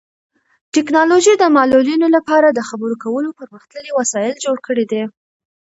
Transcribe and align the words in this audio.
ټیکنالوژي 0.73 1.33
د 1.37 1.43
معلولینو 1.57 2.07
لپاره 2.15 2.47
د 2.51 2.59
خبرو 2.69 2.95
کولو 3.03 3.29
پرمختللي 3.39 3.91
وسایل 3.99 4.35
جوړ 4.45 4.57
کړي 4.67 4.85
دي. 4.91 5.03